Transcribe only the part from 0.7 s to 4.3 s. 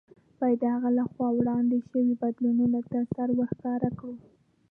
هغه له خوا وړاندې شویو بدلوونکو ته سر ورښکاره کړو.